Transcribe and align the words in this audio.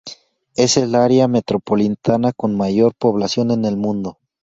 Es 0.55 0.77
el 0.77 0.95
área 0.95 1.27
metropolitana 1.27 2.33
con 2.33 2.57
mayor 2.57 2.95
población 2.95 3.51
en 3.51 3.65
el 3.65 3.77
mundo. 3.77 4.17